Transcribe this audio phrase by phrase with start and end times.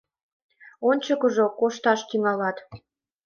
[0.89, 2.57] Ончыкыжо кошташ тӱҥалат.